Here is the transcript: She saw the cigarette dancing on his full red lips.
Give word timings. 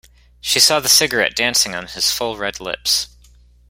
She 0.39 0.59
saw 0.59 0.79
the 0.79 0.89
cigarette 0.89 1.35
dancing 1.35 1.75
on 1.75 1.85
his 1.85 2.09
full 2.11 2.35
red 2.35 2.59
lips. 2.59 3.15